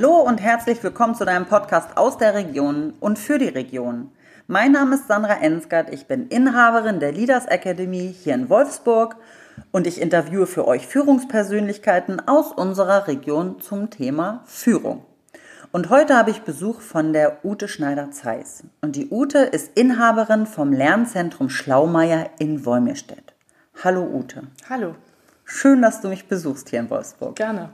[0.00, 4.10] Hallo und herzlich willkommen zu deinem Podcast aus der Region und für die Region.
[4.46, 9.16] Mein Name ist Sandra Ensgard, ich bin Inhaberin der Leaders Academy hier in Wolfsburg
[9.72, 15.04] und ich interviewe für euch Führungspersönlichkeiten aus unserer Region zum Thema Führung.
[15.70, 18.64] Und heute habe ich Besuch von der Ute Schneider-Zeiss.
[18.80, 23.34] Und die Ute ist Inhaberin vom Lernzentrum Schlaumeier in Wolmirstedt.
[23.84, 24.44] Hallo Ute.
[24.66, 24.94] Hallo.
[25.52, 27.34] Schön, dass du mich besuchst hier in Wolfsburg.
[27.34, 27.70] Gerne.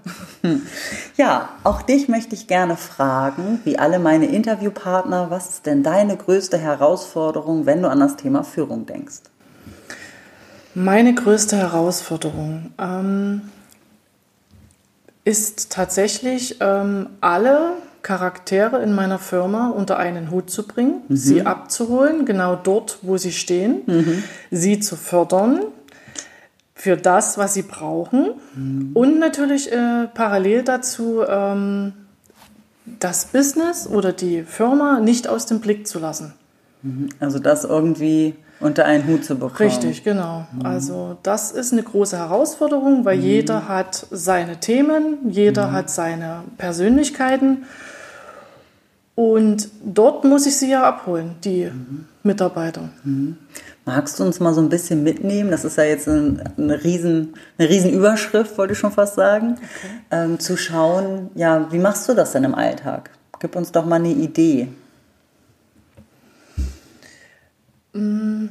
[1.19, 6.17] Ja, auch dich möchte ich gerne fragen, wie alle meine Interviewpartner, was ist denn deine
[6.17, 9.23] größte Herausforderung, wenn du an das Thema Führung denkst?
[10.75, 13.43] Meine größte Herausforderung ähm,
[15.25, 21.17] ist tatsächlich, ähm, alle Charaktere in meiner Firma unter einen Hut zu bringen, mhm.
[21.17, 24.23] sie abzuholen, genau dort, wo sie stehen, mhm.
[24.51, 25.61] sie zu fördern,
[26.79, 28.35] für das, was sie brauchen.
[28.55, 28.91] Mhm.
[28.93, 31.95] Und natürlich äh, parallel dazu ähm,
[33.01, 36.35] das Business oder die Firma nicht aus dem Blick zu lassen.
[36.83, 37.09] Mhm.
[37.19, 39.71] Also das irgendwie unter einen Hut zu bekommen.
[39.71, 40.47] Richtig, genau.
[40.53, 40.67] Mhm.
[40.67, 43.25] Also das ist eine große Herausforderung, weil mhm.
[43.25, 45.73] jeder hat seine Themen, jeder mhm.
[45.73, 47.65] hat seine Persönlichkeiten.
[49.15, 52.05] Und dort muss ich sie ja abholen, die mhm.
[52.23, 52.91] Mitarbeiter.
[53.89, 55.53] Magst du uns mal so ein bisschen mitnehmen?
[55.53, 59.53] Das ist ja jetzt eine, eine, riesen, eine riesen Überschrift, wollte ich schon fast sagen.
[59.53, 59.91] Okay.
[60.11, 63.11] Ähm, zu schauen, ja, wie machst du das denn im Alltag?
[63.39, 64.67] Gib uns doch mal eine Idee.
[67.93, 68.47] Mm,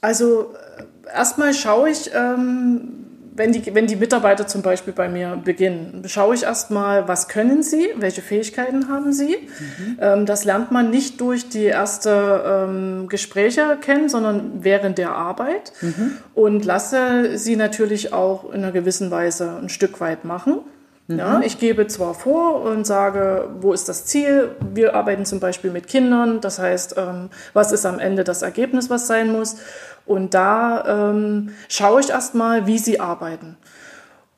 [0.00, 3.06] also äh, erstmal schaue ich, ähm,
[3.36, 7.62] wenn die, wenn die Mitarbeiter zum Beispiel bei mir beginnen, schaue ich erstmal, was können
[7.62, 9.36] sie, welche Fähigkeiten haben sie.
[9.36, 9.98] Mhm.
[10.00, 15.72] Ähm, das lernt man nicht durch die ersten ähm, Gespräche kennen, sondern während der Arbeit
[15.82, 16.18] mhm.
[16.34, 20.60] und lasse sie natürlich auch in einer gewissen Weise ein Stück weit machen.
[21.08, 21.18] Mhm.
[21.18, 24.50] Ja, ich gebe zwar vor und sage, wo ist das Ziel?
[24.72, 28.90] Wir arbeiten zum Beispiel mit Kindern, das heißt, ähm, was ist am Ende das Ergebnis,
[28.90, 29.56] was sein muss?
[30.04, 33.56] Und da ähm, schaue ich erstmal, wie sie arbeiten.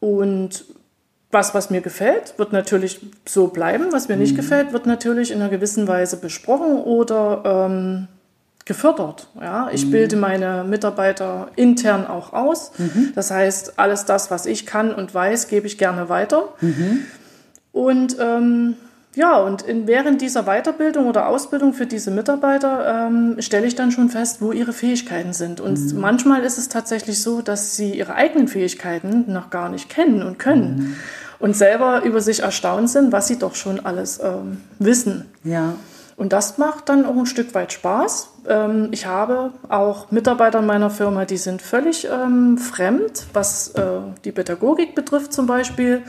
[0.00, 0.64] Und
[1.30, 3.88] was, was mir gefällt, wird natürlich so bleiben.
[3.90, 4.36] Was mir nicht mhm.
[4.36, 8.08] gefällt, wird natürlich in einer gewissen Weise besprochen oder ähm,
[8.68, 9.28] gefördert.
[9.40, 9.90] Ja, ich mhm.
[9.90, 12.70] bilde meine Mitarbeiter intern auch aus.
[12.78, 13.12] Mhm.
[13.14, 16.50] Das heißt, alles das, was ich kann und weiß, gebe ich gerne weiter.
[16.60, 17.00] Mhm.
[17.72, 18.76] Und ähm,
[19.14, 23.90] ja, und in, während dieser Weiterbildung oder Ausbildung für diese Mitarbeiter ähm, stelle ich dann
[23.90, 25.60] schon fest, wo ihre Fähigkeiten sind.
[25.60, 26.00] Und mhm.
[26.00, 30.38] manchmal ist es tatsächlich so, dass sie ihre eigenen Fähigkeiten noch gar nicht kennen und
[30.38, 30.76] können.
[30.76, 30.96] Mhm.
[31.38, 35.24] Und selber über sich erstaunt sind, was sie doch schon alles ähm, wissen.
[35.42, 35.74] Ja.
[36.18, 38.30] Und das macht dann auch ein Stück weit Spaß.
[38.48, 43.82] Ähm, ich habe auch Mitarbeiter in meiner Firma, die sind völlig ähm, fremd, was äh,
[44.24, 46.02] die Pädagogik betrifft zum Beispiel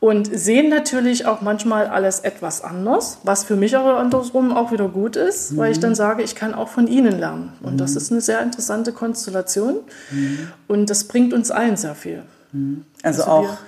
[0.00, 4.88] und sehen natürlich auch manchmal alles etwas anders, was für mich aber andersrum auch wieder
[4.88, 5.56] gut ist, mhm.
[5.56, 7.52] weil ich dann sage, ich kann auch von ihnen lernen.
[7.62, 7.78] Und mhm.
[7.78, 9.80] das ist eine sehr interessante Konstellation
[10.10, 10.48] mhm.
[10.68, 12.22] und das bringt uns allen sehr viel.
[12.52, 12.84] Mhm.
[13.02, 13.58] Also, also, auch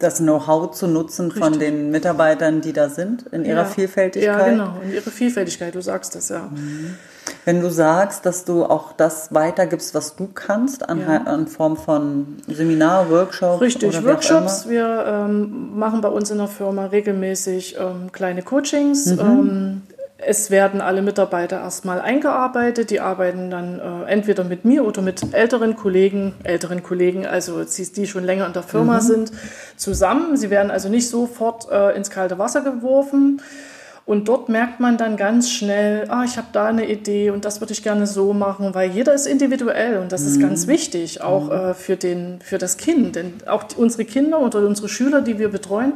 [0.00, 1.42] das Know-how zu nutzen richtig.
[1.42, 3.64] von den Mitarbeitern, die da sind, in ihrer ja.
[3.64, 4.38] Vielfältigkeit.
[4.38, 6.50] Ja, genau, in ihrer Vielfältigkeit, du sagst das ja.
[6.52, 6.96] Mhm.
[7.44, 11.34] Wenn du sagst, dass du auch das weitergibst, was du kannst, an, ja.
[11.34, 13.60] in Form von Seminar, Workshops?
[13.60, 14.68] Richtig, Workshops.
[14.68, 19.06] Wir ähm, machen bei uns in der Firma regelmäßig ähm, kleine Coachings.
[19.06, 19.20] Mhm.
[19.20, 19.82] Ähm,
[20.26, 22.90] es werden alle Mitarbeiter erstmal eingearbeitet.
[22.90, 28.06] Die arbeiten dann äh, entweder mit mir oder mit älteren Kollegen, älteren Kollegen, also die
[28.06, 29.00] schon länger in der Firma mhm.
[29.00, 29.32] sind,
[29.76, 30.36] zusammen.
[30.36, 33.42] Sie werden also nicht sofort äh, ins kalte Wasser geworfen.
[34.06, 37.60] Und dort merkt man dann ganz schnell, ah, ich habe da eine Idee und das
[37.60, 40.28] würde ich gerne so machen, weil jeder ist individuell und das mhm.
[40.28, 41.52] ist ganz wichtig, auch mhm.
[41.52, 43.16] äh, für, den, für das Kind.
[43.16, 45.94] Denn auch die, unsere Kinder oder unsere Schüler, die wir betreuen,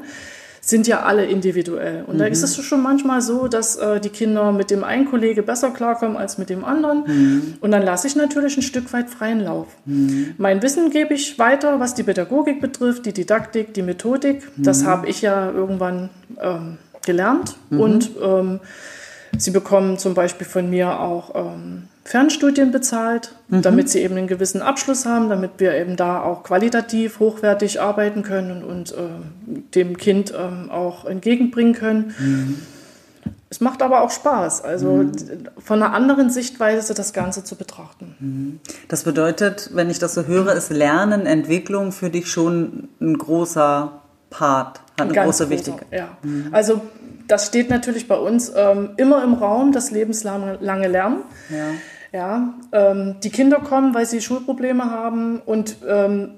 [0.69, 2.05] sind ja alle individuell.
[2.07, 2.19] Und mhm.
[2.19, 5.71] da ist es schon manchmal so, dass äh, die Kinder mit dem einen Kollege besser
[5.71, 7.05] klarkommen als mit dem anderen.
[7.07, 7.55] Mhm.
[7.61, 9.67] Und dann lasse ich natürlich ein Stück weit freien Lauf.
[9.85, 10.35] Mhm.
[10.39, 14.43] Mein Wissen gebe ich weiter, was die Pädagogik betrifft, die Didaktik, die Methodik.
[14.57, 14.87] Das mhm.
[14.87, 16.11] habe ich ja irgendwann
[16.41, 16.79] ähm,
[17.09, 17.81] gelernt mhm.
[17.81, 18.61] und ähm,
[19.37, 23.63] sie bekommen zum Beispiel von mir auch ähm, Fernstudien bezahlt, mhm.
[23.63, 28.23] damit sie eben einen gewissen Abschluss haben, damit wir eben da auch qualitativ hochwertig arbeiten
[28.23, 28.97] können und, äh,
[29.75, 32.15] dem Kind ähm, auch entgegenbringen können.
[32.19, 32.63] Mhm.
[33.51, 35.13] Es macht aber auch Spaß, also mhm.
[35.59, 38.15] von einer anderen Sichtweise das Ganze zu betrachten.
[38.21, 38.61] Mhm.
[38.89, 44.01] Das bedeutet, wenn ich das so höre, ist Lernen, Entwicklung für dich schon ein großer
[44.29, 45.89] Part, hat eine Ganz große Wichtigkeit.
[45.91, 46.09] Ja.
[46.23, 46.49] Mhm.
[46.53, 46.83] Also
[47.29, 50.59] das steht natürlich bei uns ähm, immer im Raum, das lebenslange
[50.89, 51.19] Lernen.
[51.51, 51.75] Ja.
[52.11, 56.31] Ja, ähm, die Kinder kommen, weil sie Schulprobleme haben und ähm,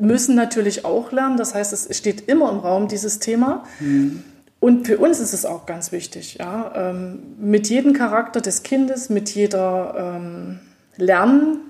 [0.00, 1.36] müssen natürlich auch lernen.
[1.36, 3.64] Das heißt, es steht immer im Raum, dieses Thema.
[3.78, 4.24] Mhm.
[4.60, 9.08] Und für uns ist es auch ganz wichtig, ja, ähm, mit jedem Charakter des Kindes,
[9.08, 10.58] mit jeder ähm,
[10.96, 11.60] Lernen,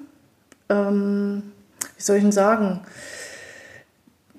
[0.71, 1.43] ähm,
[1.97, 2.81] wie soll ich denn sagen,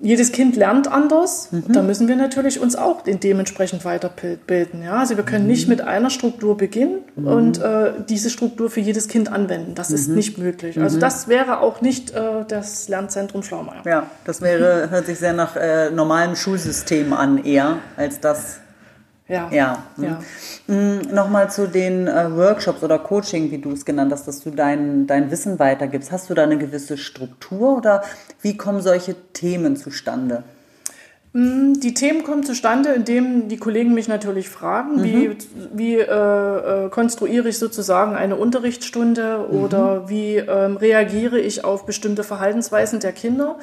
[0.00, 1.48] jedes Kind lernt anders.
[1.50, 1.72] Mhm.
[1.72, 4.82] Da müssen wir natürlich uns auch dementsprechend weiterbilden.
[4.82, 4.94] Ja?
[4.98, 5.50] Also wir können mhm.
[5.50, 7.26] nicht mit einer Struktur beginnen mhm.
[7.26, 9.74] und äh, diese Struktur für jedes Kind anwenden.
[9.74, 10.14] Das ist mhm.
[10.14, 10.80] nicht möglich.
[10.80, 11.00] Also mhm.
[11.00, 13.82] das wäre auch nicht äh, das Lernzentrum Schlaumeier.
[13.84, 18.60] Ja, das wäre, hört sich sehr nach äh, normalem Schulsystem an eher, als das
[19.30, 19.48] ja.
[19.50, 19.84] ja.
[19.96, 20.20] ja.
[20.66, 21.02] Mhm.
[21.12, 25.06] Nochmal zu den äh, Workshops oder Coaching, wie du es genannt hast, dass du dein,
[25.06, 26.12] dein Wissen weitergibst.
[26.12, 28.02] Hast du da eine gewisse Struktur oder
[28.42, 30.42] wie kommen solche Themen zustande?
[31.32, 35.04] Mm, die Themen kommen zustande, indem die Kollegen mich natürlich fragen, mhm.
[35.04, 35.36] wie,
[35.72, 39.58] wie äh, äh, konstruiere ich sozusagen eine Unterrichtsstunde mhm.
[39.58, 43.58] oder wie ähm, reagiere ich auf bestimmte Verhaltensweisen der Kinder.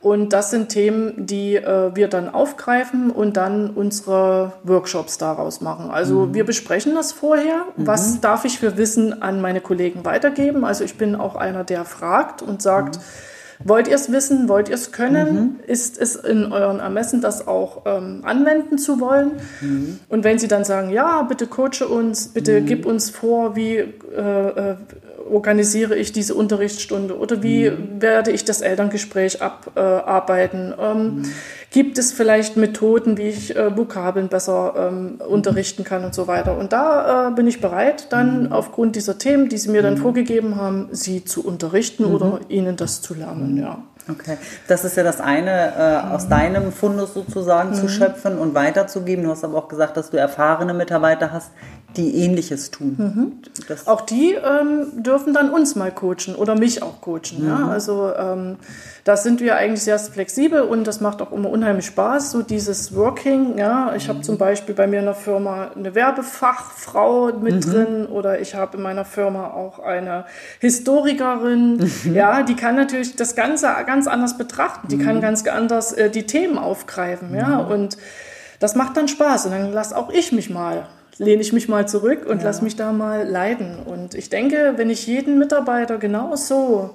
[0.00, 5.90] Und das sind Themen, die äh, wir dann aufgreifen und dann unsere Workshops daraus machen.
[5.90, 6.34] Also mhm.
[6.34, 7.64] wir besprechen das vorher.
[7.76, 7.86] Mhm.
[7.86, 10.64] Was darf ich für Wissen an meine Kollegen weitergeben?
[10.64, 13.02] Also ich bin auch einer, der fragt und sagt, mhm.
[13.64, 14.48] Wollt ihr es wissen?
[14.48, 15.34] Wollt ihr es können?
[15.34, 15.60] Mhm.
[15.66, 19.32] Ist es in euren Ermessen, das auch ähm, anwenden zu wollen?
[19.60, 19.98] Mhm.
[20.08, 22.66] Und wenn sie dann sagen, ja, bitte coache uns, bitte mhm.
[22.66, 23.84] gib uns vor, wie äh,
[24.20, 24.76] äh,
[25.30, 28.00] organisiere ich diese Unterrichtsstunde oder wie mhm.
[28.00, 30.74] werde ich das Elterngespräch abarbeiten?
[30.80, 31.24] Ähm, mhm.
[31.70, 36.56] Gibt es vielleicht Methoden, wie ich äh, Vokabeln besser ähm, unterrichten kann und so weiter?
[36.56, 38.52] Und da äh, bin ich bereit, dann mhm.
[38.52, 39.98] aufgrund dieser Themen, die Sie mir dann mhm.
[39.98, 42.38] vorgegeben haben, Sie zu unterrichten oder mhm.
[42.48, 43.56] Ihnen das zu lernen.
[43.56, 43.82] Ja.
[44.10, 49.24] Okay, das ist ja das eine, äh, aus deinem Fundus sozusagen zu schöpfen und weiterzugeben.
[49.24, 51.50] Du hast aber auch gesagt, dass du erfahrene Mitarbeiter hast,
[51.96, 52.96] die Ähnliches tun.
[52.98, 53.32] Mhm.
[53.86, 57.40] auch die ähm, dürfen dann uns mal coachen oder mich auch coachen.
[57.40, 57.48] Mhm.
[57.48, 57.68] Ja?
[57.68, 58.56] Also ähm,
[59.04, 62.94] da sind wir eigentlich sehr flexibel und das macht auch immer unheimlich Spaß, so dieses
[62.94, 63.56] Working.
[63.56, 63.94] Ja?
[63.96, 64.10] Ich mhm.
[64.10, 67.70] habe zum Beispiel bei mir in der Firma eine Werbefachfrau mit mhm.
[67.70, 70.24] drin oder ich habe in meiner Firma auch eine
[70.60, 71.76] Historikerin.
[71.76, 71.88] Mhm.
[72.18, 74.88] Ja, die kann natürlich das Ganze ganz anders betrachten.
[74.88, 75.20] Die kann mhm.
[75.20, 77.34] ganz anders äh, die Themen aufgreifen.
[77.34, 77.58] Ja?
[77.58, 77.98] Und
[78.60, 80.86] das macht dann Spaß und dann lasse auch ich mich mal
[81.18, 82.44] lehne ich mich mal zurück und ja.
[82.44, 83.76] lass mich da mal leiden.
[83.84, 86.94] Und ich denke, wenn ich jeden Mitarbeiter genau so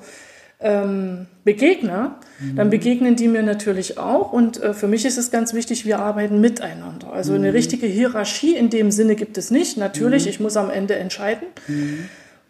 [0.59, 2.55] ähm, begegne, mhm.
[2.55, 4.31] dann begegnen die mir natürlich auch.
[4.31, 7.11] Und äh, für mich ist es ganz wichtig, wir arbeiten miteinander.
[7.11, 7.39] Also mhm.
[7.39, 9.77] eine richtige Hierarchie in dem Sinne gibt es nicht.
[9.77, 10.29] Natürlich, mhm.
[10.29, 11.47] ich muss am Ende entscheiden.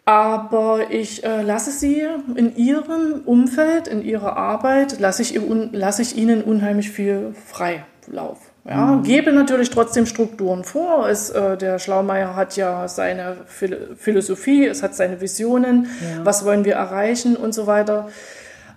[0.05, 2.05] Aber ich äh, lasse sie
[2.35, 5.39] in ihrem Umfeld, in ihrer Arbeit, lasse ich,
[5.71, 8.39] lasse ich ihnen unheimlich viel Freilauf.
[8.65, 9.03] Ja, mhm.
[9.03, 11.07] gebe natürlich trotzdem Strukturen vor.
[11.07, 16.25] Es, äh, der Schlaumeier hat ja seine Philosophie, es hat seine Visionen, ja.
[16.25, 18.09] was wollen wir erreichen und so weiter.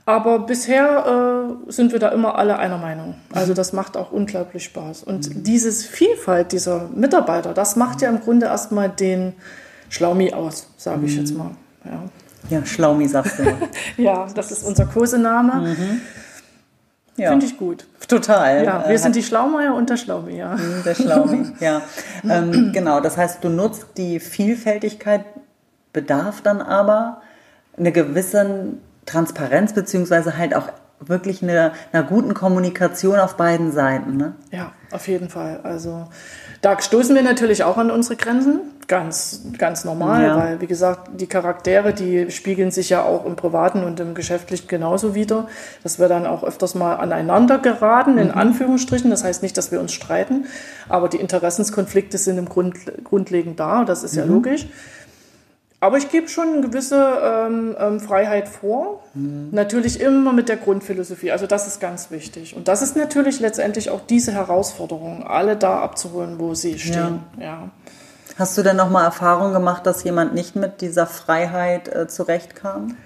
[0.05, 3.14] Aber bisher äh, sind wir da immer alle einer Meinung.
[3.32, 5.02] Also das macht auch unglaublich Spaß.
[5.02, 5.43] Und mhm.
[5.43, 9.34] dieses Vielfalt dieser Mitarbeiter, das macht ja im Grunde erstmal den
[9.88, 11.04] Schlaumi aus, sage mhm.
[11.06, 11.50] ich jetzt mal.
[11.84, 12.04] Ja,
[12.50, 13.44] ja Schlaumi sagst du.
[14.02, 15.68] ja, das ist unser Kosename.
[15.68, 16.00] Mhm.
[17.16, 17.30] Ja.
[17.30, 17.86] Finde ich gut.
[18.08, 18.64] Total.
[18.64, 20.54] Ja, wir äh, sind die Schlaumeier und der Schlaumi, ja.
[20.54, 21.80] Mhm, der Schlaumi, ja.
[22.28, 25.24] ähm, genau, das heißt, du nutzt die Vielfältigkeit,
[25.92, 27.22] bedarf dann aber
[27.78, 28.74] eine gewisse
[29.06, 30.69] Transparenz, beziehungsweise halt auch
[31.00, 34.16] wirklich eine, einer guten Kommunikation auf beiden Seiten.
[34.16, 34.34] Ne?
[34.50, 35.60] Ja, auf jeden Fall.
[35.62, 36.08] Also
[36.67, 38.58] da stoßen wir natürlich auch an unsere Grenzen,
[38.89, 40.37] ganz, ganz normal, ja.
[40.37, 44.67] weil, wie gesagt, die Charaktere, die spiegeln sich ja auch im Privaten und im Geschäftlichen
[44.67, 45.46] genauso wieder,
[45.85, 48.19] dass wir dann auch öfters mal aneinander geraten, mhm.
[48.19, 49.11] in Anführungsstrichen.
[49.11, 50.46] Das heißt nicht, dass wir uns streiten,
[50.89, 54.19] aber die Interessenskonflikte sind im Grund, grundlegend da, das ist mhm.
[54.19, 54.67] ja logisch.
[55.86, 59.05] Aber ich gebe schon eine gewisse ähm, ähm, Freiheit vor.
[59.14, 59.50] Mhm.
[59.52, 61.31] Natürlich immer mit der Grundphilosophie.
[61.31, 62.56] Also das ist ganz wichtig.
[62.56, 67.20] Und das ist natürlich letztendlich auch diese Herausforderung, alle da abzuholen, wo sie stehen.
[67.38, 67.44] Ja.
[67.44, 67.70] ja.
[68.36, 72.96] Hast du denn noch mal Erfahrung gemacht, dass jemand nicht mit dieser Freiheit äh, zurechtkam?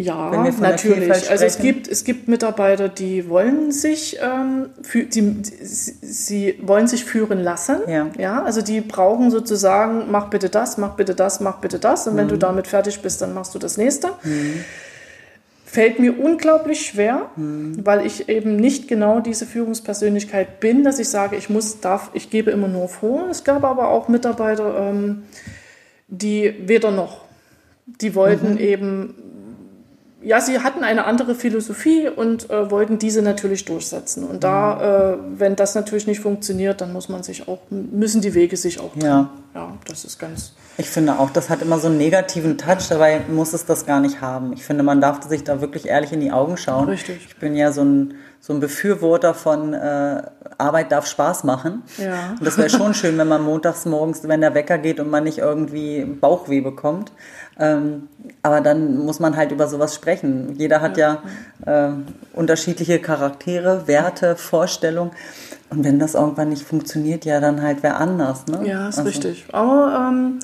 [0.00, 1.28] Ja, natürlich.
[1.28, 7.04] Also es gibt, es gibt Mitarbeiter, die wollen sich, ähm, für, die, sie wollen sich
[7.04, 7.78] führen lassen.
[7.88, 8.06] Ja.
[8.16, 8.42] ja.
[8.44, 12.06] Also die brauchen sozusagen, mach bitte das, mach bitte das, mach bitte das.
[12.06, 12.18] Und mhm.
[12.18, 12.40] wenn du mhm.
[12.40, 14.10] damit fertig bist, dann machst du das nächste.
[14.22, 14.64] Mhm.
[15.64, 17.84] Fällt mir unglaublich schwer, mhm.
[17.84, 22.30] weil ich eben nicht genau diese Führungspersönlichkeit bin, dass ich sage, ich muss, darf, ich
[22.30, 23.26] gebe immer nur vor.
[23.30, 25.24] Es gab aber auch Mitarbeiter, ähm,
[26.06, 27.22] die weder noch,
[27.84, 28.58] die wollten mhm.
[28.58, 29.14] eben
[30.20, 34.24] ja, sie hatten eine andere Philosophie und äh, wollten diese natürlich durchsetzen.
[34.24, 38.34] Und da, äh, wenn das natürlich nicht funktioniert, dann muss man sich auch, müssen die
[38.34, 39.04] Wege sich auch trennen.
[39.04, 42.88] Ja, ja das ist ganz, Ich finde auch, das hat immer so einen negativen Touch,
[42.88, 44.52] dabei muss es das gar nicht haben.
[44.52, 46.88] Ich finde, man darf sich da wirklich ehrlich in die Augen schauen.
[46.88, 47.24] Richtig.
[47.28, 50.22] Ich bin ja so ein, so ein Befürworter von äh,
[50.58, 51.84] Arbeit darf Spaß machen.
[51.96, 52.34] Ja.
[52.38, 55.22] Und das wäre schon schön, wenn man montags morgens, wenn der Wecker geht und man
[55.22, 57.12] nicht irgendwie Bauchweh bekommt.
[57.58, 58.08] Ähm,
[58.42, 60.54] aber dann muss man halt über sowas sprechen.
[60.56, 61.22] Jeder hat ja,
[61.66, 61.92] ja äh,
[62.32, 65.10] unterschiedliche Charaktere, Werte, Vorstellungen.
[65.70, 68.46] Und wenn das irgendwann nicht funktioniert, ja, dann halt wer anders.
[68.46, 68.66] Ne?
[68.66, 69.08] Ja, ist also.
[69.08, 69.46] richtig.
[69.52, 70.38] Aber ähm,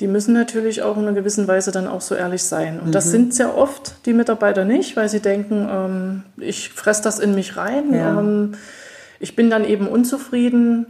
[0.00, 2.78] die müssen natürlich auch in einer gewissen Weise dann auch so ehrlich sein.
[2.78, 2.92] Und mhm.
[2.92, 7.34] das sind sehr oft die Mitarbeiter nicht, weil sie denken, ähm, ich fresse das in
[7.34, 8.18] mich rein, ja.
[8.20, 8.52] ähm,
[9.18, 10.86] ich bin dann eben unzufrieden.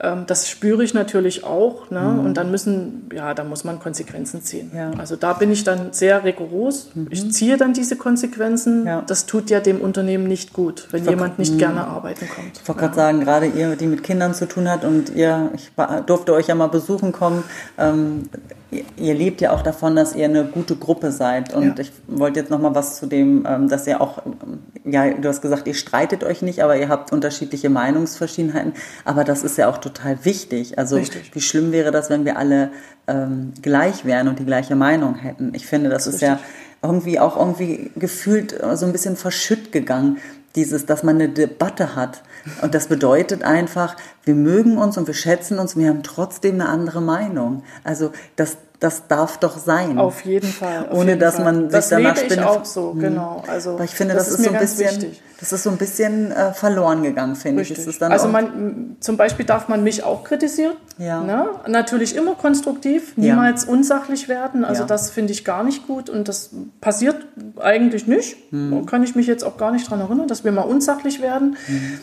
[0.00, 1.90] Ähm, das spüre ich natürlich auch.
[1.90, 2.00] Ne?
[2.00, 2.20] Mhm.
[2.20, 4.70] Und dann müssen, ja, da muss man Konsequenzen ziehen.
[4.74, 4.92] Ja.
[4.98, 6.90] Also da bin ich dann sehr rigoros.
[6.94, 7.08] Mhm.
[7.10, 8.86] Ich ziehe dann diese Konsequenzen.
[8.86, 9.02] Ja.
[9.02, 12.60] Das tut ja dem Unternehmen nicht gut, wenn jemand nicht gerne arbeiten kommt.
[12.62, 15.70] Ich wollte gerade sagen, gerade ihr, die mit Kindern zu tun hat und ihr, ich
[16.06, 17.42] durfte euch ja mal besuchen kommen,
[17.76, 18.28] ähm,
[18.70, 21.54] ihr lebt ja auch davon, dass ihr eine gute Gruppe seid.
[21.54, 21.84] Und ja.
[21.84, 25.28] ich wollte jetzt noch mal was zu dem, ähm, dass ihr auch, ähm, ja, du
[25.28, 28.74] hast gesagt, ihr streitet euch nicht, aber ihr habt unterschiedliche Meinungsverschiedenheiten.
[29.04, 30.78] Aber das ist ja auch total wichtig.
[30.78, 31.34] Also Richtig.
[31.34, 32.70] wie schlimm wäre das, wenn wir alle
[33.06, 35.52] ähm, gleich wären und die gleiche Meinung hätten?
[35.54, 36.38] Ich finde, das, das ist, ist ja
[36.82, 40.18] irgendwie auch irgendwie gefühlt so ein bisschen verschütt gegangen
[40.54, 42.22] dieses, dass man eine Debatte hat.
[42.62, 46.68] Und das bedeutet einfach, wir mögen uns und wir schätzen uns, wir haben trotzdem eine
[46.68, 47.62] andere Meinung.
[47.84, 49.98] Also das, das darf doch sein.
[49.98, 50.86] Auf jeden Fall.
[50.88, 51.44] Auf Ohne jeden dass Fall.
[51.44, 53.00] man sich das danach lebe ich auch so, mhm.
[53.00, 53.42] genau.
[53.48, 55.22] Also Aber ich finde, das, das ist, ist so ein bisschen, wichtig.
[55.40, 58.02] das ist so ein bisschen äh, verloren gegangen, finde ich.
[58.02, 60.76] also man, zum Beispiel darf man mich auch kritisieren.
[60.96, 61.22] Ja.
[61.22, 61.48] Ne?
[61.66, 63.72] Natürlich immer konstruktiv, niemals ja.
[63.72, 64.64] unsachlich werden.
[64.64, 64.86] Also ja.
[64.86, 67.16] das finde ich gar nicht gut und das passiert
[67.58, 68.52] eigentlich nicht.
[68.52, 68.86] Mhm.
[68.86, 71.56] Kann ich mich jetzt auch gar nicht daran erinnern, dass wir mal unsachlich werden.
[71.66, 71.98] Mhm.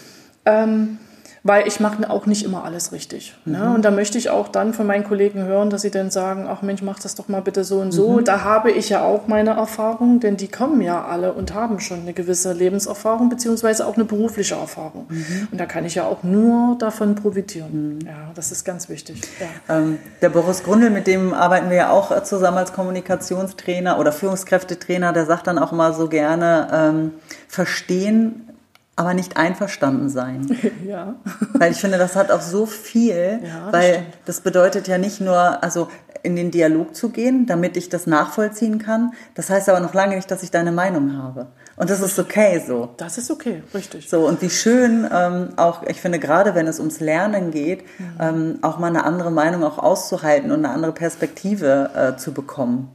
[0.46, 0.98] Ähm,
[1.46, 3.36] weil ich mache auch nicht immer alles richtig.
[3.46, 3.60] Ne?
[3.60, 3.64] Mhm.
[3.64, 3.76] Ne?
[3.76, 6.64] Und da möchte ich auch dann von meinen Kollegen hören, dass sie dann sagen, ach
[6.64, 8.14] Mensch, mach das doch mal bitte so und so.
[8.14, 8.26] Mhm.
[8.26, 12.02] Da habe ich ja auch meine Erfahrung, denn die kommen ja alle und haben schon
[12.02, 15.06] eine gewisse Lebenserfahrung beziehungsweise auch eine berufliche Erfahrung.
[15.08, 15.50] Mhm.
[15.52, 18.00] Und da kann ich ja auch nur davon profitieren.
[18.00, 18.08] Mhm.
[18.08, 19.22] Ja, das ist ganz wichtig.
[19.40, 19.78] Ja.
[19.78, 25.14] Ähm, der Boris Grundl, mit dem arbeiten wir ja auch zusammen als Kommunikationstrainer oder Führungskräftetrainer,
[25.14, 27.12] der sagt dann auch immer so gerne, ähm,
[27.48, 28.50] verstehen
[28.96, 30.48] aber nicht einverstanden sein.
[30.86, 31.16] Ja.
[31.54, 34.08] Weil ich finde, das hat auch so viel, ja, das weil stimmt.
[34.26, 35.88] das bedeutet ja nicht nur, also
[36.22, 39.14] in den Dialog zu gehen, damit ich das nachvollziehen kann.
[39.34, 41.48] Das heißt aber noch lange nicht, dass ich deine Meinung habe.
[41.78, 42.90] Und das ist okay so.
[42.98, 44.10] Das ist okay, richtig.
[44.10, 48.06] So, und wie schön ähm, auch, ich finde, gerade wenn es ums Lernen geht, mhm.
[48.20, 52.90] ähm, auch mal eine andere Meinung auch auszuhalten und eine andere Perspektive äh, zu bekommen.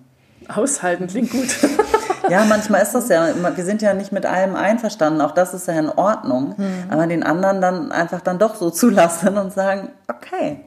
[0.48, 1.48] Aushalten klingt gut.
[2.30, 5.66] Ja, manchmal ist das ja, wir sind ja nicht mit allem einverstanden, auch das ist
[5.66, 6.84] ja in Ordnung, mhm.
[6.90, 10.60] aber den anderen dann einfach dann doch so zulassen und sagen, okay.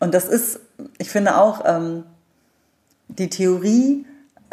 [0.00, 0.60] Und das ist,
[0.98, 2.04] ich finde auch, ähm,
[3.08, 4.06] die Theorie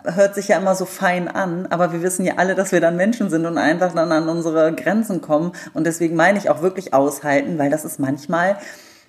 [0.03, 2.95] hört sich ja immer so fein an, aber wir wissen ja alle, dass wir dann
[2.95, 5.51] Menschen sind und einfach dann an unsere Grenzen kommen.
[5.73, 8.57] Und deswegen meine ich auch wirklich aushalten, weil das ist manchmal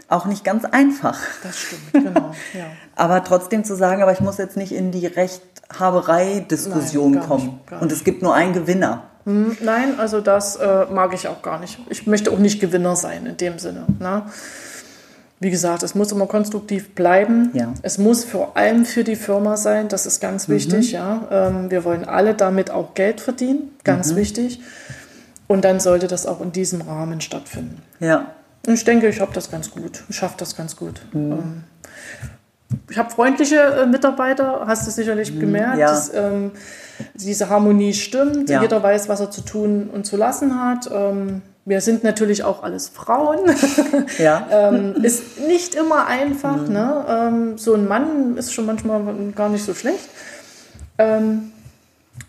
[0.08, 1.18] auch nicht ganz einfach.
[1.42, 2.34] Das stimmt, genau.
[2.52, 2.66] Ja.
[2.96, 5.06] aber trotzdem zu sagen, aber ich muss jetzt nicht in die
[5.72, 7.60] Rechthaberei-Diskussion kommen.
[7.70, 9.04] Nicht, und es gibt nur einen Gewinner.
[9.24, 11.78] Hm, nein, also das äh, mag ich auch gar nicht.
[11.88, 13.86] Ich möchte auch nicht Gewinner sein in dem Sinne.
[14.00, 14.22] Ne?
[15.38, 17.50] Wie gesagt, es muss immer konstruktiv bleiben.
[17.52, 17.72] Ja.
[17.82, 20.54] Es muss vor allem für die Firma sein, das ist ganz mhm.
[20.54, 20.92] wichtig.
[20.92, 21.28] Ja?
[21.30, 24.16] Ähm, wir wollen alle damit auch Geld verdienen, ganz mhm.
[24.16, 24.60] wichtig.
[25.46, 27.82] Und dann sollte das auch in diesem Rahmen stattfinden.
[28.00, 28.32] Ja.
[28.66, 30.04] Ich denke, ich habe das ganz gut.
[30.08, 31.02] Ich schaffe das ganz gut.
[31.12, 31.32] Mhm.
[31.32, 31.64] Ähm,
[32.90, 35.40] ich habe freundliche äh, Mitarbeiter, hast du sicherlich mhm.
[35.40, 35.78] gemerkt.
[35.78, 35.88] Ja.
[35.88, 36.52] Dass, ähm,
[37.14, 38.48] diese Harmonie stimmt.
[38.48, 38.62] Ja.
[38.62, 40.88] Jeder weiß, was er zu tun und zu lassen hat.
[40.92, 43.38] Ähm, wir sind natürlich auch alles Frauen.
[44.18, 44.46] Ja.
[44.50, 46.66] ähm, ist nicht immer einfach.
[46.66, 46.72] Mhm.
[46.72, 47.04] Ne?
[47.08, 49.00] Ähm, so ein Mann ist schon manchmal
[49.34, 50.08] gar nicht so schlecht.
[50.98, 51.52] Ähm,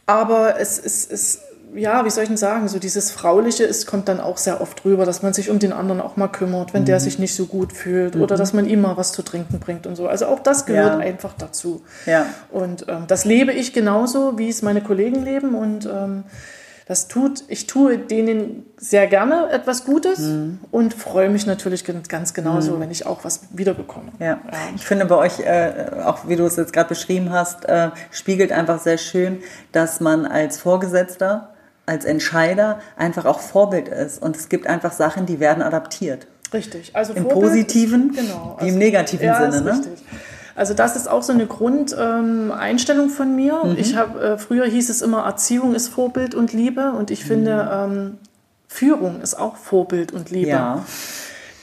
[0.05, 1.39] aber es ist, es
[1.75, 4.83] ja, wie soll ich denn sagen, so dieses Frauliche ist, kommt dann auch sehr oft
[4.85, 6.87] rüber, dass man sich um den anderen auch mal kümmert, wenn mhm.
[6.87, 8.21] der sich nicht so gut fühlt mhm.
[8.21, 10.07] oder dass man ihm mal was zu trinken bringt und so.
[10.07, 10.99] Also auch das gehört ja.
[10.99, 11.81] einfach dazu.
[12.05, 12.25] Ja.
[12.51, 16.23] Und ähm, das lebe ich genauso, wie es meine Kollegen leben und ähm,
[16.85, 20.59] das tut, ich tue denen sehr gerne etwas Gutes mhm.
[20.69, 22.81] und freue mich natürlich ganz genauso, mhm.
[22.81, 24.11] wenn ich auch was wiederbekomme.
[24.19, 24.25] Ja.
[24.25, 24.41] ja.
[24.75, 28.51] Ich finde bei euch, äh, auch wie du es jetzt gerade beschrieben hast, äh, spiegelt
[28.51, 29.39] einfach sehr schön,
[29.71, 31.52] dass man als Vorgesetzter
[31.85, 34.21] als Entscheider einfach auch Vorbild ist.
[34.21, 36.27] Und es gibt einfach Sachen, die werden adaptiert.
[36.53, 36.95] Richtig.
[36.95, 39.63] Also Im Vorbild positiven, ist, genau, wie im also negativen ja, Sinne.
[39.63, 39.71] Ne?
[39.71, 40.05] Richtig.
[40.55, 43.63] Also das ist auch so eine Grundeinstellung ähm, von mir.
[43.63, 43.75] Mhm.
[43.77, 47.27] Ich habe äh, früher hieß es immer Erziehung ist Vorbild und Liebe und ich mhm.
[47.27, 48.17] finde ähm,
[48.67, 50.49] Führung ist auch Vorbild und Liebe.
[50.49, 50.85] Ja.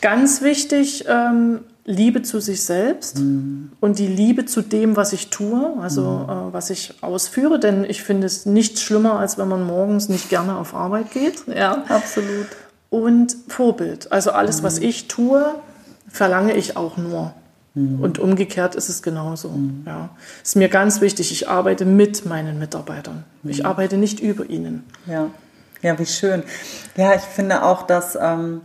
[0.00, 3.72] Ganz wichtig, ähm, Liebe zu sich selbst mhm.
[3.80, 6.48] und die Liebe zu dem, was ich tue, also mhm.
[6.48, 7.58] äh, was ich ausführe.
[7.58, 11.44] Denn ich finde es nichts schlimmer, als wenn man morgens nicht gerne auf Arbeit geht.
[11.46, 12.46] Ja, absolut.
[12.90, 14.12] Und Vorbild.
[14.12, 14.64] Also alles, mhm.
[14.64, 15.54] was ich tue,
[16.08, 17.34] verlange ich auch nur.
[17.74, 18.00] Mhm.
[18.00, 19.48] Und umgekehrt ist es genauso.
[19.50, 19.84] Mhm.
[19.86, 20.10] Ja.
[20.42, 23.24] Ist mir ganz wichtig, ich arbeite mit meinen Mitarbeitern.
[23.44, 23.66] Ich mhm.
[23.66, 24.84] arbeite nicht über ihnen.
[25.06, 25.30] Ja.
[25.82, 26.42] ja, wie schön.
[26.96, 28.60] Ja, ich finde auch, dass ähm,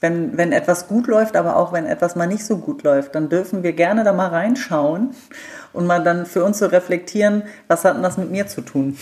[0.00, 3.28] wenn, wenn etwas gut läuft, aber auch wenn etwas mal nicht so gut läuft, dann
[3.28, 5.10] dürfen wir gerne da mal reinschauen
[5.72, 8.96] und mal dann für uns so reflektieren, was hat denn das mit mir zu tun?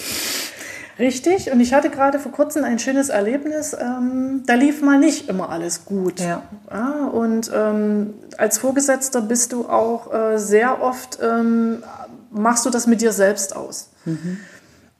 [0.98, 3.74] Richtig, und ich hatte gerade vor kurzem ein schönes Erlebnis.
[3.74, 6.20] Ähm, da lief mal nicht immer alles gut.
[6.20, 6.42] Ja.
[6.70, 11.82] ja und ähm, als Vorgesetzter bist du auch äh, sehr oft, ähm,
[12.30, 13.90] machst du das mit dir selbst aus.
[14.04, 14.38] Mhm.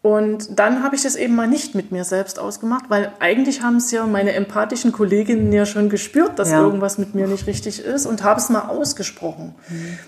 [0.04, 3.76] Und dann habe ich das eben mal nicht mit mir selbst ausgemacht, weil eigentlich haben
[3.76, 6.60] es ja meine empathischen Kolleginnen ja schon gespürt, dass ja.
[6.60, 9.54] irgendwas mit mir nicht richtig ist und habe es mal ausgesprochen.
[9.70, 9.98] Mhm.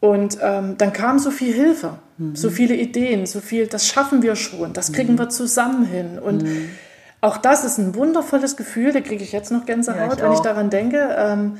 [0.00, 2.36] Und ähm, dann kam so viel Hilfe, mhm.
[2.36, 5.20] so viele Ideen, so viel, das schaffen wir schon, das kriegen mhm.
[5.20, 6.18] wir zusammen hin.
[6.18, 6.68] Und mhm.
[7.22, 10.32] auch das ist ein wundervolles Gefühl, da kriege ich jetzt noch Gänsehaut, ja, ich wenn
[10.34, 11.16] ich daran denke.
[11.18, 11.56] Ähm,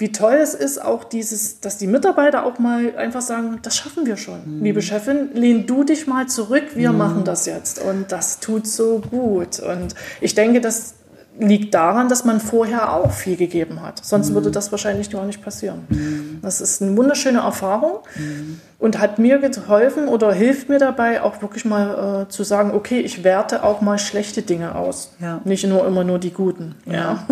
[0.00, 4.06] wie toll es ist, auch dieses, dass die Mitarbeiter auch mal einfach sagen, das schaffen
[4.06, 4.58] wir schon.
[4.58, 4.64] Mhm.
[4.64, 6.98] Liebe Chefin, lehn du dich mal zurück, wir mhm.
[6.98, 7.82] machen das jetzt.
[7.82, 9.60] Und das tut so gut.
[9.60, 10.94] Und ich denke, das
[11.40, 14.04] liegt daran, dass man vorher auch viel gegeben hat.
[14.04, 14.34] Sonst mhm.
[14.34, 15.86] würde das wahrscheinlich gar nicht passieren.
[15.88, 16.38] Mhm.
[16.42, 18.60] Das ist eine wunderschöne Erfahrung mhm.
[18.78, 23.00] und hat mir geholfen oder hilft mir dabei, auch wirklich mal äh, zu sagen, okay,
[23.00, 25.12] ich werte auch mal schlechte Dinge aus.
[25.20, 25.40] Ja.
[25.44, 26.74] Nicht nur immer nur die guten.
[26.84, 26.92] Ja.
[26.92, 27.26] ja.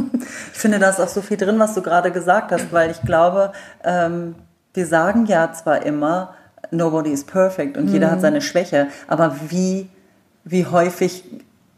[0.53, 3.03] Ich finde, da ist auch so viel drin, was du gerade gesagt hast, weil ich
[3.03, 3.53] glaube,
[3.85, 4.35] ähm,
[4.75, 6.35] wir sagen ja zwar immer,
[6.71, 8.23] nobody is perfect und jeder hat mhm.
[8.23, 9.89] seine Schwäche, aber wie,
[10.45, 11.25] wie häufig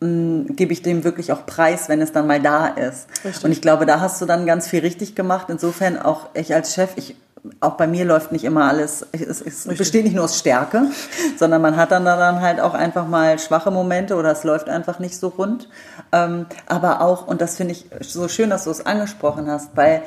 [0.00, 3.07] gebe ich dem wirklich auch Preis, wenn es dann mal da ist.
[3.25, 3.45] Richtig.
[3.45, 5.49] Und ich glaube, da hast du dann ganz viel richtig gemacht.
[5.50, 7.16] Insofern auch ich als Chef, ich
[7.61, 10.90] auch bei mir läuft nicht immer alles, es, es besteht nicht nur aus Stärke,
[11.38, 14.98] sondern man hat dann dann halt auch einfach mal schwache Momente oder es läuft einfach
[14.98, 15.68] nicht so rund.
[16.12, 20.03] Ähm, aber auch, und das finde ich so schön, dass du es angesprochen hast, weil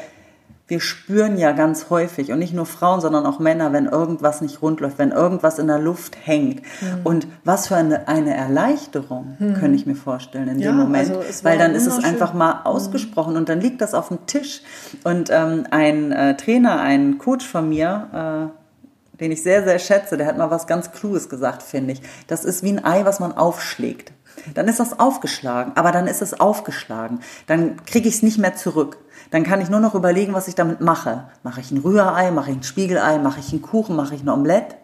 [0.67, 4.61] wir spüren ja ganz häufig und nicht nur Frauen, sondern auch Männer, wenn irgendwas nicht
[4.61, 6.61] rund läuft, wenn irgendwas in der Luft hängt.
[6.61, 7.01] Mhm.
[7.03, 9.55] Und was für eine, eine Erleichterung, mhm.
[9.55, 11.11] könnte ich mir vorstellen in ja, dem Moment.
[11.11, 12.65] Also Weil dann ist es einfach mal mhm.
[12.65, 13.39] ausgesprochen mhm.
[13.39, 14.61] und dann liegt das auf dem Tisch.
[15.03, 20.15] Und ähm, ein äh, Trainer, ein Coach von mir, äh, den ich sehr, sehr schätze,
[20.15, 22.01] der hat mal was ganz Kluges gesagt, finde ich.
[22.27, 24.13] Das ist wie ein Ei, was man aufschlägt.
[24.53, 27.19] Dann ist das aufgeschlagen, aber dann ist es aufgeschlagen.
[27.47, 28.97] Dann kriege ich es nicht mehr zurück.
[29.31, 31.25] Dann kann ich nur noch überlegen, was ich damit mache.
[31.43, 34.29] Mache ich ein Rührei, mache ich ein Spiegelei, mache ich einen Kuchen, mache ich ein
[34.29, 34.75] Omelett?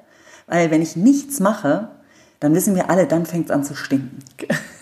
[0.48, 1.90] Weil wenn ich nichts mache,
[2.40, 4.20] dann wissen wir alle, dann fängt es an zu stinken.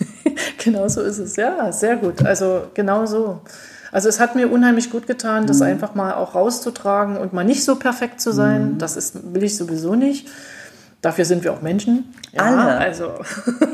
[0.64, 2.24] genau so ist es, ja, sehr gut.
[2.24, 3.40] Also genau so.
[3.90, 5.66] Also es hat mir unheimlich gut getan, das mhm.
[5.66, 8.74] einfach mal auch rauszutragen und mal nicht so perfekt zu sein.
[8.74, 8.78] Mhm.
[8.78, 10.28] Das ist, will ich sowieso nicht.
[11.00, 12.12] Dafür sind wir auch Menschen.
[12.32, 12.76] Ja, Alle.
[12.76, 13.12] Also.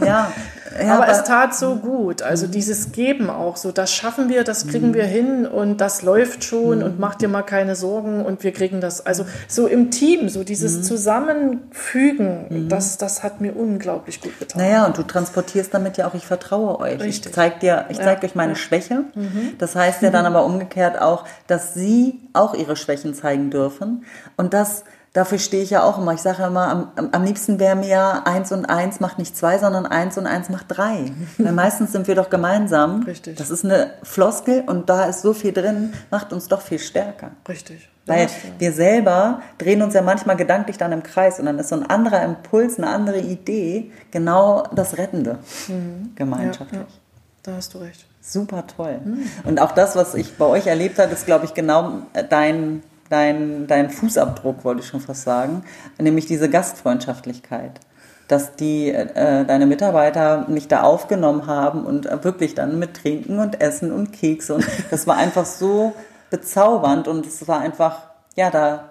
[0.04, 0.32] Ja.
[0.78, 2.22] ja aber, aber, es tat so gut.
[2.22, 4.94] Also dieses Geben auch so, das schaffen wir, das kriegen mhm.
[4.94, 6.84] wir hin und das läuft schon mhm.
[6.84, 9.04] und mach dir mal keine Sorgen und wir kriegen das.
[9.06, 10.82] Also so im Team, so dieses mhm.
[10.82, 14.60] Zusammenfügen, das, das hat mir unglaublich gut getan.
[14.60, 17.00] Naja, und du transportierst damit ja auch, ich vertraue euch.
[17.00, 17.26] Richtig.
[17.26, 18.28] Ich zeige dir, ich zeig ja.
[18.28, 18.54] euch meine.
[18.64, 19.04] Schwäche.
[19.14, 19.54] Mhm.
[19.58, 24.04] Das heißt ja dann aber umgekehrt auch, dass sie auch ihre Schwächen zeigen dürfen
[24.36, 24.84] und das
[25.14, 26.12] dafür stehe ich ja auch immer.
[26.12, 29.58] Ich sage ja immer, am, am liebsten wäre mir eins und eins macht nicht zwei,
[29.58, 31.12] sondern eins und eins macht drei.
[31.38, 33.04] Weil meistens sind wir doch gemeinsam.
[33.04, 33.36] Richtig.
[33.36, 37.30] Das ist eine Floskel und da ist so viel drin, macht uns doch viel stärker.
[37.48, 37.88] Richtig.
[38.06, 41.76] Weil wir selber drehen uns ja manchmal gedanklich dann im Kreis und dann ist so
[41.76, 46.12] ein anderer Impuls, eine andere Idee genau das Rettende mhm.
[46.14, 46.82] gemeinschaftlich.
[46.82, 47.00] Ja, ja.
[47.44, 48.04] Da hast du recht.
[48.20, 49.00] Super toll.
[49.02, 49.26] Mhm.
[49.44, 53.66] Und auch das, was ich bei euch erlebt habe, ist, glaube ich, genau dein dein,
[53.66, 55.64] dein Fußabdruck, wollte ich schon fast sagen,
[55.98, 57.80] nämlich diese Gastfreundschaftlichkeit.
[58.26, 63.60] Dass die, äh, deine Mitarbeiter mich da aufgenommen haben und wirklich dann mit Trinken und
[63.60, 65.92] Essen und Kekse und das war einfach so
[66.30, 67.98] bezaubernd und es war einfach,
[68.34, 68.90] ja, da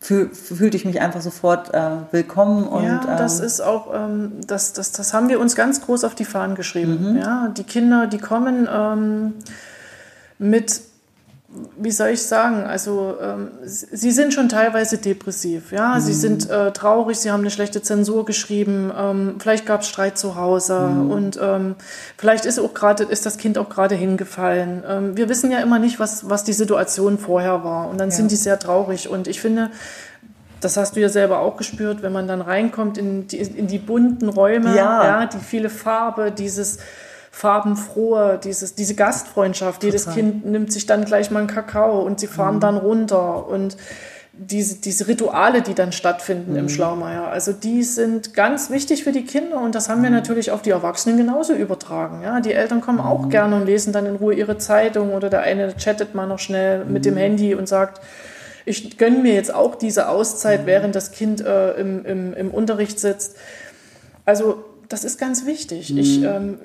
[0.00, 2.64] fühl, fühlte ich mich einfach sofort äh, willkommen.
[2.66, 6.04] Und, ja, das ähm, ist auch, ähm, das, das, das haben wir uns ganz groß
[6.04, 7.12] auf die Fahnen geschrieben.
[7.12, 7.18] Mhm.
[7.18, 9.34] Ja, die Kinder, die kommen ähm,
[10.38, 10.80] mit
[11.76, 16.00] wie soll ich sagen, also ähm, sie sind schon teilweise depressiv, ja, mhm.
[16.00, 20.18] sie sind äh, traurig, sie haben eine schlechte Zensur geschrieben, ähm, vielleicht gab es Streit
[20.18, 21.10] zu Hause mhm.
[21.10, 21.74] und ähm,
[22.16, 24.82] vielleicht ist auch gerade ist das Kind auch gerade hingefallen.
[24.88, 28.16] Ähm, wir wissen ja immer nicht, was was die Situation vorher war und dann ja.
[28.16, 29.70] sind die sehr traurig und ich finde,
[30.60, 33.78] das hast du ja selber auch gespürt, wenn man dann reinkommt in die, in die
[33.78, 35.04] bunten Räume, ja.
[35.04, 36.78] ja die viele Farbe, dieses
[37.36, 39.82] farbenfrohe, dieses, diese Gastfreundschaft.
[39.82, 39.88] Total.
[39.88, 42.60] Jedes Kind nimmt sich dann gleich mal einen Kakao und sie fahren mhm.
[42.60, 43.76] dann runter und
[44.32, 46.60] diese, diese Rituale, die dann stattfinden mhm.
[46.60, 50.16] im Schlaumeier, also die sind ganz wichtig für die Kinder und das haben wir mhm.
[50.16, 52.22] natürlich auf die Erwachsenen genauso übertragen.
[52.22, 52.40] Ja?
[52.40, 53.30] Die Eltern kommen auch mhm.
[53.30, 56.86] gerne und lesen dann in Ruhe ihre Zeitung oder der eine chattet mal noch schnell
[56.86, 57.18] mit dem mhm.
[57.18, 58.00] Handy und sagt,
[58.64, 62.98] ich gönne mir jetzt auch diese Auszeit, während das Kind äh, im, im, im Unterricht
[62.98, 63.36] sitzt.
[64.24, 65.94] Also das ist ganz wichtig.
[65.96, 66.58] Ich, ähm,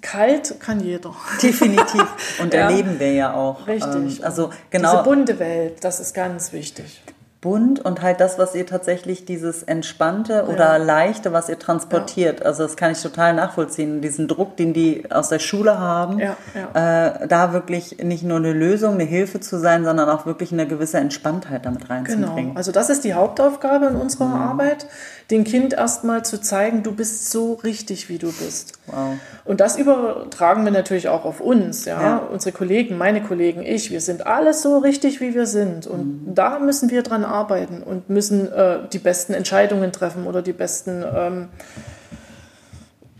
[0.00, 1.14] kalt kann jeder.
[1.42, 2.06] Definitiv.
[2.40, 2.68] Und ja.
[2.68, 3.66] erleben wir ja auch.
[3.66, 4.18] Richtig.
[4.18, 4.92] Ähm, also genau.
[4.92, 7.02] Diese bunte Welt, das ist ganz wichtig
[7.40, 10.76] bunt und halt das, was ihr tatsächlich dieses entspannte oder ja.
[10.76, 12.40] leichte, was ihr transportiert.
[12.40, 12.46] Ja.
[12.46, 14.02] Also das kann ich total nachvollziehen.
[14.02, 16.36] Diesen Druck, den die aus der Schule haben, ja,
[16.74, 20.66] äh, da wirklich nicht nur eine Lösung, eine Hilfe zu sein, sondern auch wirklich eine
[20.66, 22.48] gewisse Entspanntheit damit reinzubringen.
[22.48, 22.56] Genau.
[22.56, 24.42] Also das ist die Hauptaufgabe in unserer mhm.
[24.42, 24.86] Arbeit,
[25.30, 28.74] dem Kind erstmal zu zeigen, du bist so richtig, wie du bist.
[28.86, 29.14] Wow.
[29.46, 32.02] Und das übertragen wir natürlich auch auf uns, ja?
[32.02, 32.16] ja.
[32.18, 35.86] Unsere Kollegen, meine Kollegen, ich, wir sind alles so richtig, wie wir sind.
[35.86, 36.34] Und mhm.
[36.34, 41.04] da müssen wir dran arbeiten und müssen äh, die besten Entscheidungen treffen oder die besten
[41.14, 41.48] ähm,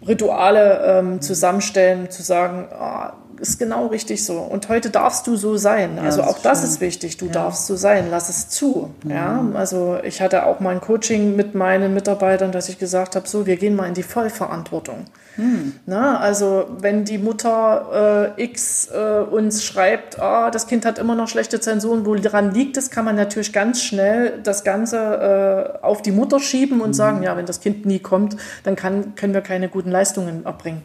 [0.07, 4.38] Rituale ähm, zusammenstellen, zu sagen, ah, ist genau richtig so.
[4.38, 5.96] Und heute darfst du so sein.
[5.96, 7.16] Ja, also auch das, das ist wichtig.
[7.16, 7.33] Du ja.
[7.33, 8.09] darfst so sein.
[8.11, 8.90] Lass es zu.
[9.03, 9.11] Mhm.
[9.11, 13.27] Ja, also ich hatte auch mal ein Coaching mit meinen Mitarbeitern, dass ich gesagt habe,
[13.27, 15.07] so, wir gehen mal in die Vollverantwortung.
[15.37, 15.75] Mhm.
[15.87, 21.14] Na, also wenn die Mutter äh, X äh, uns schreibt, ah, das Kind hat immer
[21.14, 26.03] noch schlechte Zensuren, woran liegt es, kann man natürlich ganz schnell das Ganze äh, auf
[26.03, 26.95] die Mutter schieben und mhm.
[26.95, 30.83] sagen, ja, wenn das Kind nie kommt, dann kann, können wir keine guten Leistungen erbringen.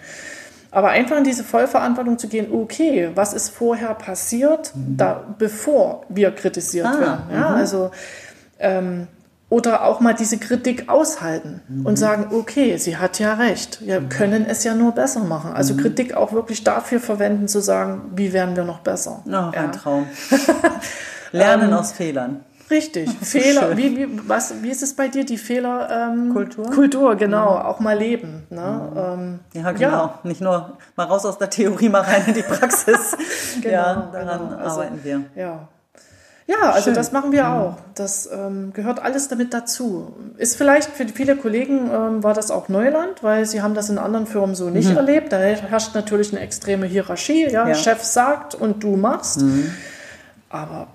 [0.71, 4.97] Aber einfach in diese Vollverantwortung zu gehen, okay, was ist vorher passiert, mhm.
[4.97, 7.23] da, bevor wir kritisiert ah, werden.
[7.31, 7.55] Ja, mhm.
[7.55, 7.91] also,
[8.59, 9.07] ähm,
[9.49, 11.85] oder auch mal diese Kritik aushalten mhm.
[11.85, 14.09] und sagen, okay, sie hat ja recht, wir mhm.
[14.09, 15.53] können es ja nur besser machen.
[15.53, 15.77] Also mhm.
[15.77, 19.23] Kritik auch wirklich dafür verwenden, zu sagen, wie werden wir noch besser.
[19.25, 19.51] Oh, ja.
[19.51, 20.07] ein Traum.
[21.31, 22.43] Lernen ähm, aus Fehlern.
[22.71, 23.77] Richtig, Fehler.
[23.77, 25.87] Wie, wie, was, wie ist es bei dir, die Fehler?
[25.91, 26.71] Ähm, Kultur?
[26.71, 27.65] Kultur, genau, mhm.
[27.65, 28.47] auch mal leben.
[28.49, 28.89] Ne?
[28.91, 28.97] Mhm.
[28.97, 29.91] Ähm, ja, genau.
[29.91, 30.19] Ja.
[30.23, 33.15] Nicht nur mal raus aus der Theorie, mal rein in die Praxis.
[33.61, 34.57] genau, ja, daran genau.
[34.57, 35.21] Also, arbeiten wir.
[35.35, 35.67] Ja.
[36.47, 36.93] Ja, also Schön.
[36.93, 37.51] das machen wir mhm.
[37.51, 37.77] auch.
[37.95, 40.13] Das ähm, gehört alles damit dazu.
[40.37, 43.97] Ist vielleicht für viele Kollegen ähm, war das auch Neuland, weil sie haben das in
[43.97, 44.97] anderen Firmen so nicht mhm.
[44.97, 45.31] erlebt.
[45.31, 47.49] Da herrscht natürlich eine extreme Hierarchie.
[47.49, 47.67] Ja?
[47.67, 47.73] ja.
[47.73, 49.41] Chef sagt und du machst.
[49.41, 49.73] Mhm.
[50.49, 50.87] Aber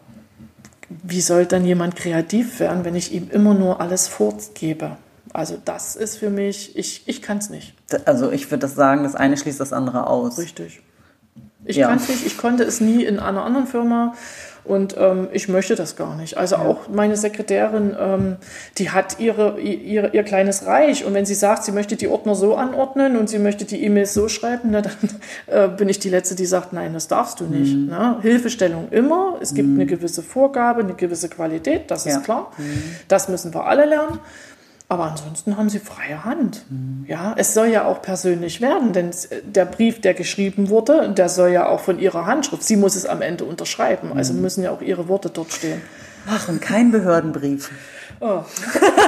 [0.88, 4.96] wie soll dann jemand kreativ werden, wenn ich ihm immer nur alles vorgebe?
[5.32, 7.74] Also das ist für mich, ich, ich kann es nicht.
[8.04, 10.38] Also ich würde das sagen, das eine schließt das andere aus.
[10.38, 10.80] Richtig.
[11.64, 11.88] Ich ja.
[11.88, 14.14] kann es nicht, ich konnte es nie in einer anderen Firma.
[14.64, 16.36] Und ähm, ich möchte das gar nicht.
[16.36, 16.62] Also ja.
[16.62, 18.36] auch meine Sekretärin, ähm,
[18.78, 21.04] die hat ihre, ihre, ihr kleines Reich.
[21.04, 24.14] Und wenn sie sagt, sie möchte die Ordner so anordnen und sie möchte die E-Mails
[24.14, 24.92] so schreiben, na, dann
[25.46, 27.74] äh, bin ich die Letzte, die sagt, nein, das darfst du nicht.
[27.74, 27.86] Mhm.
[27.86, 28.18] Ne?
[28.20, 29.38] Hilfestellung immer.
[29.40, 29.76] Es gibt mhm.
[29.76, 32.20] eine gewisse Vorgabe, eine gewisse Qualität, das ist ja.
[32.20, 32.52] klar.
[32.58, 32.82] Mhm.
[33.08, 34.20] Das müssen wir alle lernen.
[34.90, 36.64] Aber ansonsten haben sie freie Hand.
[36.68, 37.04] Mhm.
[37.06, 39.12] Ja, es soll ja auch persönlich werden, denn
[39.44, 43.06] der Brief, der geschrieben wurde, der soll ja auch von ihrer Handschrift, sie muss es
[43.06, 44.40] am Ende unterschreiben, also mhm.
[44.40, 45.80] müssen ja auch ihre Worte dort stehen.
[46.28, 47.70] Ach, und kein Behördenbrief.
[48.18, 48.40] Oh.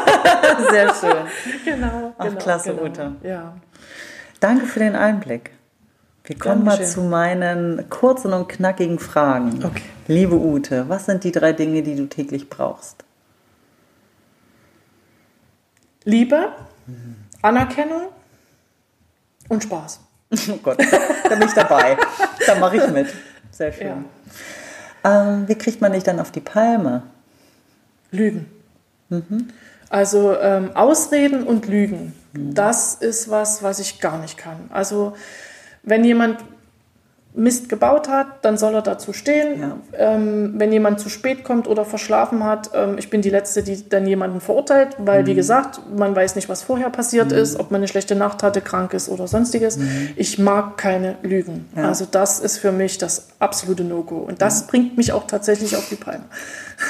[0.70, 1.26] Sehr schön.
[1.64, 2.14] Genau.
[2.16, 2.84] Ach, genau, klasse, genau.
[2.84, 3.12] Ute.
[3.24, 3.56] Ja.
[4.38, 5.50] Danke für den Einblick.
[6.22, 6.86] Wir kommen Dankeschön.
[6.86, 9.64] mal zu meinen kurzen und knackigen Fragen.
[9.64, 9.82] Okay.
[10.06, 13.04] Liebe Ute, was sind die drei Dinge, die du täglich brauchst?
[16.04, 16.52] Liebe,
[17.42, 18.08] Anerkennung
[19.48, 20.00] und Spaß.
[20.48, 20.78] Oh Gott,
[21.24, 21.98] da bin ich dabei.
[22.46, 23.06] da mache ich mit.
[23.50, 24.06] Sehr schön.
[25.04, 25.22] Ja.
[25.30, 27.02] Ähm, wie kriegt man dich dann auf die Palme?
[28.10, 28.46] Lügen.
[29.10, 29.48] Mhm.
[29.90, 32.54] Also ähm, Ausreden und Lügen, mhm.
[32.54, 34.70] das ist was, was ich gar nicht kann.
[34.70, 35.14] Also
[35.82, 36.38] wenn jemand
[37.34, 39.60] Mist gebaut hat, dann soll er dazu stehen.
[39.60, 39.76] Ja.
[39.94, 43.88] Ähm, wenn jemand zu spät kommt oder verschlafen hat, ähm, ich bin die Letzte, die
[43.88, 45.26] dann jemanden verurteilt, weil, mhm.
[45.28, 47.38] wie gesagt, man weiß nicht, was vorher passiert mhm.
[47.38, 49.78] ist, ob man eine schlechte Nacht hatte, krank ist oder sonstiges.
[49.78, 50.10] Mhm.
[50.16, 51.68] Ich mag keine Lügen.
[51.74, 51.88] Ja.
[51.88, 54.16] Also das ist für mich das absolute No-Go.
[54.16, 56.24] Und das bringt mich auch tatsächlich auf die Palme.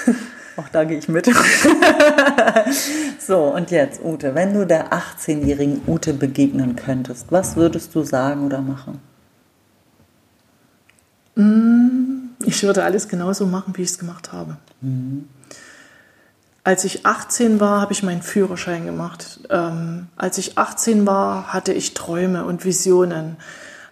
[0.58, 1.24] Auch da gehe ich mit.
[3.18, 8.44] so, und jetzt, Ute, wenn du der 18-jährigen Ute begegnen könntest, was würdest du sagen
[8.44, 9.00] oder machen?
[11.34, 14.56] Mm, ich würde alles genauso machen, wie ich es gemacht habe.
[14.80, 15.28] Mhm.
[16.64, 19.40] Als ich 18 war, habe ich meinen Führerschein gemacht.
[19.50, 23.36] Ähm, als ich 18 war, hatte ich Träume und Visionen.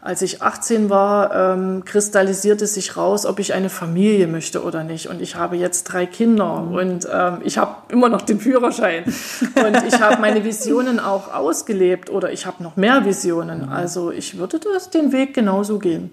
[0.02, 5.08] Als ich 18 war, ähm, kristallisierte sich raus, ob ich eine Familie möchte oder nicht.
[5.08, 6.74] Und ich habe jetzt drei Kinder mhm.
[6.74, 9.04] und ähm, ich habe immer noch den Führerschein.
[9.04, 13.66] und ich habe meine Visionen auch ausgelebt oder ich habe noch mehr Visionen.
[13.66, 13.72] Mhm.
[13.72, 16.10] Also ich würde das den Weg genauso gehen.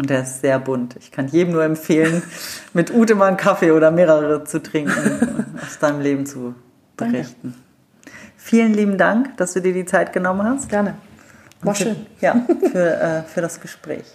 [0.00, 0.96] Und der ist sehr bunt.
[0.98, 2.22] Ich kann jedem nur empfehlen,
[2.72, 6.54] mit Ute mal einen Kaffee oder mehrere zu trinken und aus deinem Leben zu
[6.96, 7.52] berichten.
[7.52, 7.58] Danke.
[8.34, 10.70] Vielen lieben Dank, dass du dir die Zeit genommen hast.
[10.70, 10.94] Gerne.
[11.60, 12.06] War für, schön.
[12.22, 14.06] Ja, für, äh, für das Gespräch.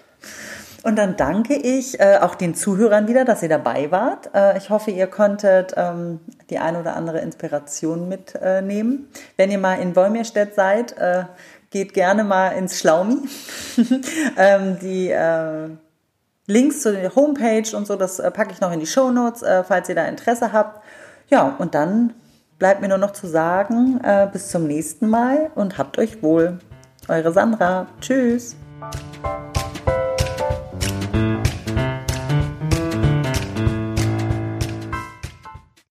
[0.81, 4.31] Und dann danke ich äh, auch den Zuhörern wieder, dass ihr dabei wart.
[4.33, 6.19] Äh, ich hoffe, ihr konntet ähm,
[6.49, 9.07] die eine oder andere Inspiration mitnehmen.
[9.37, 11.25] Wenn ihr mal in Wolmirstedt seid, äh,
[11.69, 13.17] geht gerne mal ins Schlaumi.
[14.37, 15.69] ähm, die äh,
[16.47, 19.41] Links zu der Homepage und so, das äh, packe ich noch in die Show Notes,
[19.41, 20.83] äh, falls ihr da Interesse habt.
[21.29, 22.13] Ja, und dann
[22.59, 26.59] bleibt mir nur noch zu sagen, äh, bis zum nächsten Mal und habt euch wohl.
[27.07, 27.87] Eure Sandra.
[28.01, 28.55] Tschüss.